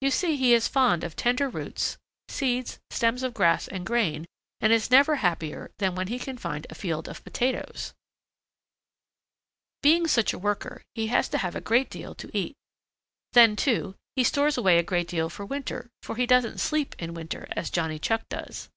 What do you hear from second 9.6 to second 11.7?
"Being such a worker, he has to have a